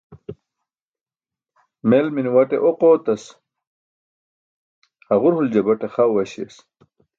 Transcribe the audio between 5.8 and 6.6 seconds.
xa uwaśiyas.